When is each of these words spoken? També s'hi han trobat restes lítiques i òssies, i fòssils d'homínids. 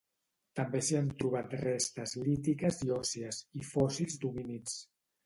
També 0.59 0.79
s'hi 0.85 0.95
han 0.99 1.11
trobat 1.19 1.53
restes 1.59 2.13
lítiques 2.21 2.79
i 2.87 2.89
òssies, 2.97 3.43
i 3.61 3.67
fòssils 3.73 4.17
d'homínids. 4.25 4.81